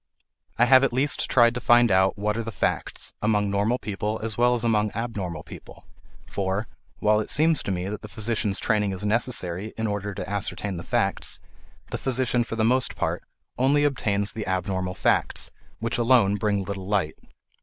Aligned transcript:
I 0.57 0.65
have 0.65 0.83
at 0.83 0.91
least 0.91 1.29
tried 1.29 1.53
to 1.53 1.61
find 1.61 1.91
out 1.91 2.17
what 2.17 2.35
are 2.35 2.41
the 2.41 2.51
facts, 2.51 3.13
among 3.21 3.51
normal 3.51 3.77
people 3.77 4.19
as 4.23 4.35
well 4.35 4.55
as 4.55 4.63
among 4.63 4.89
abnormal 4.93 5.43
people; 5.43 5.85
for, 6.25 6.67
while 6.97 7.19
it 7.19 7.29
seems 7.29 7.61
to 7.61 7.71
me 7.71 7.87
that 7.87 8.01
the 8.01 8.07
physician's 8.07 8.57
training 8.57 8.93
is 8.93 9.05
necessary 9.05 9.75
in 9.77 9.85
order 9.85 10.15
to 10.15 10.27
ascertain 10.27 10.77
the 10.77 10.81
facts, 10.81 11.39
the 11.91 11.99
physician 11.99 12.43
for 12.43 12.55
the 12.55 12.63
most 12.65 12.95
part 12.95 13.21
only 13.59 13.83
obtains 13.83 14.33
the 14.33 14.47
abnormal 14.47 14.95
facts, 14.95 15.51
which 15.79 15.99
alone 15.99 16.35
bring 16.37 16.63
little 16.63 16.87
light. 16.87 17.13